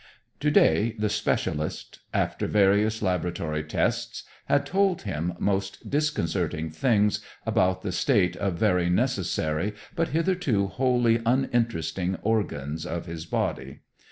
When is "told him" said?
4.65-5.35